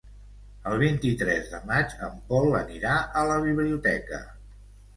El 0.71 0.79
vint-i-tres 0.83 1.51
de 1.51 1.59
maig 1.73 1.93
en 2.09 2.17
Pol 2.33 2.59
anirà 2.63 2.97
a 3.21 3.25
la 3.35 3.39
biblioteca. 3.47 4.27